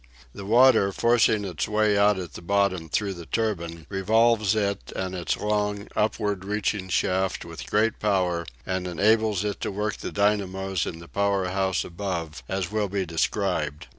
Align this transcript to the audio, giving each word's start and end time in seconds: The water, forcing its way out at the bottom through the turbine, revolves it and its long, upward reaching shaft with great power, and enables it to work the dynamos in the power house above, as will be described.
The 0.33 0.45
water, 0.45 0.91
forcing 0.91 1.45
its 1.45 1.67
way 1.67 1.95
out 1.95 2.17
at 2.17 2.33
the 2.33 2.41
bottom 2.41 2.89
through 2.89 3.13
the 3.13 3.27
turbine, 3.27 3.85
revolves 3.87 4.55
it 4.55 4.91
and 4.95 5.13
its 5.13 5.37
long, 5.37 5.89
upward 5.95 6.43
reaching 6.43 6.89
shaft 6.89 7.45
with 7.45 7.69
great 7.69 7.99
power, 7.99 8.47
and 8.65 8.87
enables 8.87 9.43
it 9.43 9.61
to 9.61 9.69
work 9.69 9.97
the 9.97 10.11
dynamos 10.11 10.87
in 10.87 10.97
the 10.97 11.07
power 11.07 11.49
house 11.49 11.85
above, 11.85 12.41
as 12.49 12.71
will 12.71 12.89
be 12.89 13.05
described. 13.05 13.89